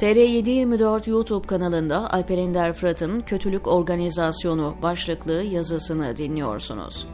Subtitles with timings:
[0.00, 7.06] TR724 YouTube kanalında Alper Ender Fırat'ın Kötülük Organizasyonu başlıklı yazısını dinliyorsunuz.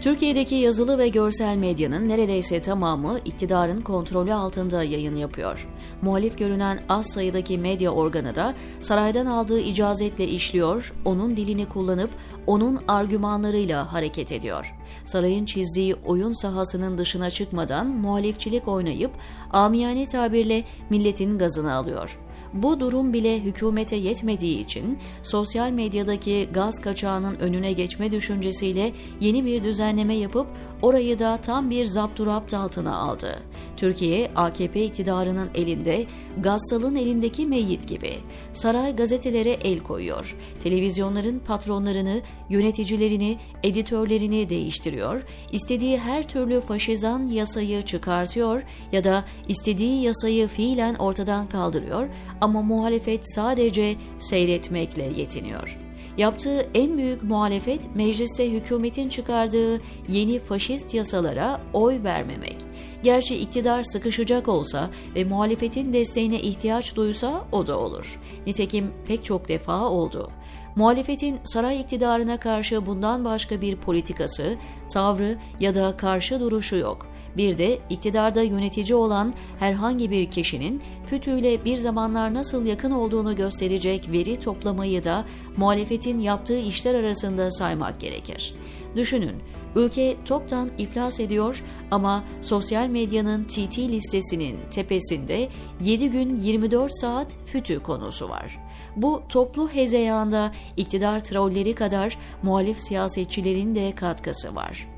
[0.00, 5.68] Türkiye'deki yazılı ve görsel medyanın neredeyse tamamı iktidarın kontrolü altında yayın yapıyor.
[6.02, 12.10] Muhalif görünen az sayıdaki medya organı da saraydan aldığı icazetle işliyor, onun dilini kullanıp
[12.46, 14.74] onun argümanlarıyla hareket ediyor.
[15.04, 19.10] Sarayın çizdiği oyun sahasının dışına çıkmadan muhalifçilik oynayıp
[19.52, 22.18] amiyane tabirle milletin gazını alıyor.
[22.52, 29.64] Bu durum bile hükümete yetmediği için sosyal medyadaki gaz kaçağının önüne geçme düşüncesiyle yeni bir
[29.64, 30.46] düzenleme yapıp
[30.82, 33.42] orayı da tam bir zapturapt altına aldı.
[33.76, 36.06] Türkiye AKP iktidarının elinde,
[36.38, 38.12] Gassal'ın elindeki meyit gibi.
[38.52, 40.36] Saray gazetelere el koyuyor.
[40.60, 45.22] Televizyonların patronlarını, yöneticilerini, editörlerini değiştiriyor.
[45.52, 48.62] İstediği her türlü faşizan yasayı çıkartıyor
[48.92, 52.08] ya da istediği yasayı fiilen ortadan kaldırıyor
[52.40, 55.78] ama muhalefet sadece seyretmekle yetiniyor.
[56.20, 60.38] Yaptığı en büyük muhalefet mecliste hükümetin çıkardığı yeni
[60.70, 62.56] faşist yasalara oy vermemek.
[63.02, 68.20] Gerçi iktidar sıkışacak olsa ve muhalefetin desteğine ihtiyaç duysa o da olur.
[68.46, 70.30] Nitekim pek çok defa oldu.
[70.76, 74.56] Muhalefetin saray iktidarına karşı bundan başka bir politikası,
[74.92, 77.06] tavrı ya da karşı duruşu yok.
[77.36, 84.12] Bir de iktidarda yönetici olan herhangi bir kişinin FETÖ'yle bir zamanlar nasıl yakın olduğunu gösterecek
[84.12, 85.24] veri toplamayı da
[85.56, 88.54] muhalefetin yaptığı işler arasında saymak gerekir.
[88.96, 89.36] Düşünün,
[89.76, 95.48] ülke toptan iflas ediyor ama sosyal medyanın TT listesinin tepesinde
[95.80, 98.58] 7 gün 24 saat FETÖ konusu var.
[98.96, 104.89] Bu toplu hezeyanda iktidar trolleri kadar muhalif siyasetçilerin de katkısı var.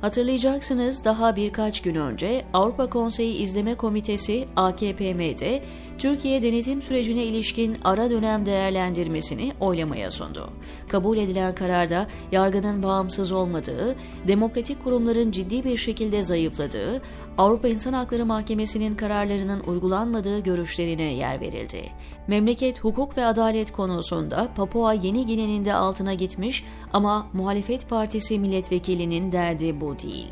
[0.00, 5.62] Hatırlayacaksınız daha birkaç gün önce Avrupa Konseyi İzleme Komitesi AKPM'de
[5.98, 10.50] Türkiye denetim sürecine ilişkin ara dönem değerlendirmesini oylamaya sundu.
[10.88, 13.96] Kabul edilen kararda yargının bağımsız olmadığı,
[14.28, 17.02] demokratik kurumların ciddi bir şekilde zayıfladığı,
[17.38, 21.82] Avrupa İnsan Hakları Mahkemesi'nin kararlarının uygulanmadığı görüşlerine yer verildi.
[22.26, 29.32] Memleket hukuk ve adalet konusunda Papua Yeni Gine'nin de altına gitmiş ama muhalefet partisi milletvekilinin
[29.32, 30.26] derdi bu değil.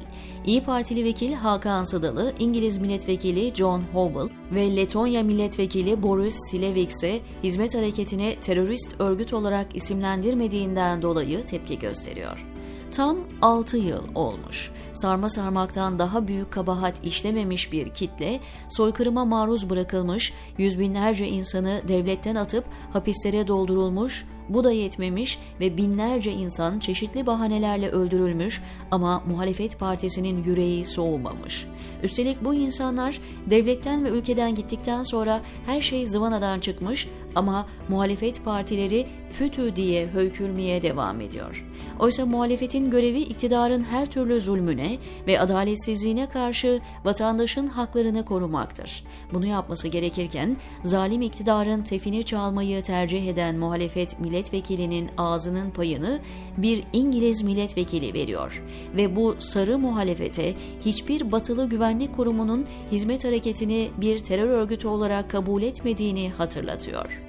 [0.46, 7.74] İyi Partili vekil Hakan Sıdalı, İngiliz milletvekili John Howell ve Letonya milletvekili Boris Sileviks'e hizmet
[7.74, 12.55] hareketine terörist örgüt olarak isimlendirmediğinden dolayı tepki gösteriyor.
[12.90, 14.70] Tam 6 yıl olmuş.
[14.94, 22.34] Sarma sarmaktan daha büyük kabahat işlememiş bir kitle, soykırıma maruz bırakılmış, yüz binlerce insanı devletten
[22.34, 30.44] atıp hapislere doldurulmuş, bu da yetmemiş ve binlerce insan çeşitli bahanelerle öldürülmüş ama muhalefet partisinin
[30.44, 31.66] yüreği soğumamış.
[32.02, 39.06] Üstelik bu insanlar devletten ve ülkeden gittikten sonra her şey zıvanadan çıkmış ama muhalefet partileri
[39.30, 41.64] FETÖ diye höykürmeye devam ediyor.
[41.98, 49.04] Oysa muhalefetin görevi iktidarın her türlü zulmüne ve adaletsizliğine karşı vatandaşın haklarını korumaktır.
[49.32, 56.20] Bunu yapması gerekirken zalim iktidarın tefini çalmayı tercih eden muhalefet milletvekilinin ağzının payını
[56.56, 58.62] bir İngiliz milletvekili veriyor.
[58.96, 60.54] Ve bu sarı muhalefete
[60.84, 67.25] hiçbir batılı güvenlik kurumunun hizmet hareketini bir terör örgütü olarak kabul etmediğini hatırlatıyor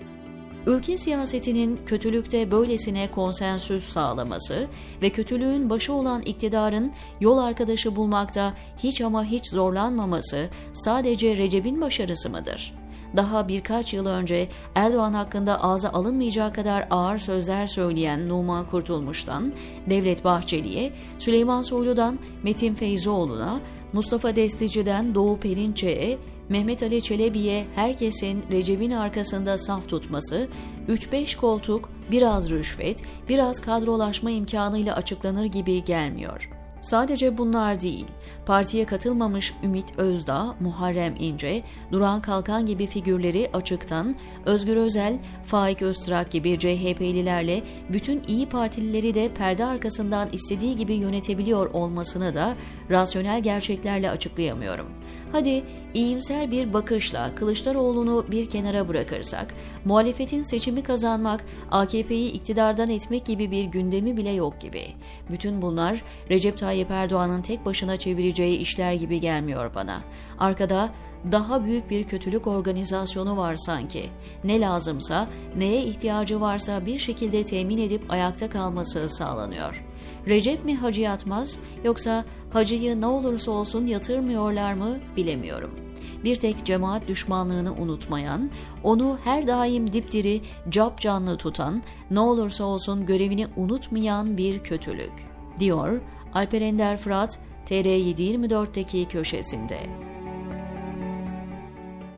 [0.67, 4.67] ülke siyasetinin kötülükte böylesine konsensüs sağlaması
[5.01, 6.91] ve kötülüğün başı olan iktidarın
[7.21, 12.73] yol arkadaşı bulmakta hiç ama hiç zorlanmaması sadece Recep'in başarısı mıdır?
[13.15, 19.53] Daha birkaç yıl önce Erdoğan hakkında ağza alınmayacak kadar ağır sözler söyleyen Numan Kurtulmuş'tan,
[19.89, 23.59] Devlet Bahçeli'ye, Süleyman Soylu'dan Metin Feyzoğlu'na,
[23.93, 26.17] Mustafa Destici'den Doğu Perinçe'ye,
[26.49, 30.47] Mehmet Ali Çelebi'ye herkesin Recep'in arkasında saf tutması,
[30.89, 36.49] 3-5 koltuk, biraz rüşvet, biraz kadrolaşma imkanıyla açıklanır gibi gelmiyor.
[36.87, 38.05] Sadece bunlar değil,
[38.45, 46.31] partiye katılmamış Ümit Özdağ, Muharrem İnce, Duran Kalkan gibi figürleri açıktan, Özgür Özel, Faik Öztrak
[46.31, 52.55] gibi CHP'lilerle bütün iyi Partilileri de perde arkasından istediği gibi yönetebiliyor olmasını da
[52.89, 54.87] rasyonel gerçeklerle açıklayamıyorum.
[55.31, 55.63] Hadi
[55.93, 59.53] iyimser bir bakışla Kılıçdaroğlu'nu bir kenara bırakırsak,
[59.85, 64.87] muhalefetin seçimi kazanmak, AKP'yi iktidardan etmek gibi bir gündemi bile yok gibi.
[65.31, 70.01] Bütün bunlar Recep Tayyip Erdoğan'ın tek başına çevireceği işler gibi gelmiyor bana.
[70.39, 70.89] Arkada
[71.31, 74.09] daha büyük bir kötülük organizasyonu var sanki.
[74.43, 75.27] Ne lazımsa,
[75.57, 79.83] neye ihtiyacı varsa bir şekilde temin edip ayakta kalması sağlanıyor.
[80.27, 85.71] Recep mi hacı yatmaz yoksa hacıyı ne olursa olsun yatırmıyorlar mı bilemiyorum.
[86.23, 88.51] bir tek cemaat düşmanlığını unutmayan,
[88.83, 95.13] onu her daim dipdiri, cap canlı tutan, ne olursa olsun görevini unutmayan bir kötülük,
[95.59, 96.01] diyor
[96.37, 97.39] Alper Ender Fırat,
[97.69, 99.79] TR724'deki köşesinde.